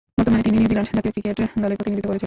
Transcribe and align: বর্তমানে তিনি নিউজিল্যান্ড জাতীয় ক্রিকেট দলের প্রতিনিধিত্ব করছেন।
বর্তমানে 0.17 0.43
তিনি 0.47 0.57
নিউজিল্যান্ড 0.59 0.89
জাতীয় 0.97 1.13
ক্রিকেট 1.15 1.37
দলের 1.63 1.77
প্রতিনিধিত্ব 1.79 2.07
করছেন। 2.09 2.19